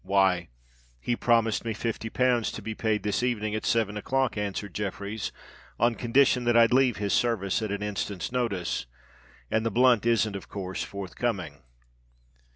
[0.03, 5.31] "Why—he promised me fifty pounds, to be paid this evening at seven o'clock," answered Jeffreys;
[5.79, 8.87] "on condition that I'd leave his service at an instant's notice:
[9.51, 11.61] and the blunt isn't of course forthcoming."